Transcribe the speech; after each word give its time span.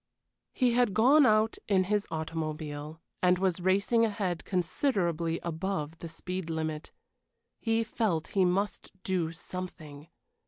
He 0.51 0.71
had 0.73 0.95
gone 0.95 1.27
out 1.27 1.59
in 1.67 1.83
his 1.83 2.07
automobile, 2.09 2.99
and 3.21 3.37
was 3.37 3.61
racing 3.61 4.03
ahead 4.03 4.43
considerably 4.45 5.39
above 5.43 5.99
the 5.99 6.07
speed 6.09 6.49
limit. 6.49 6.91
He 7.59 7.83
felt 7.83 8.29
he 8.29 8.43
must 8.43 8.89
do 9.03 9.31
something. 9.31 10.07